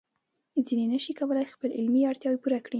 ځینې 0.67 0.85
نشي 0.93 1.13
کولای 1.19 1.47
خپل 1.53 1.69
علمي 1.79 2.01
اړتیاوې 2.11 2.39
پوره 2.43 2.59
کړي. 2.65 2.69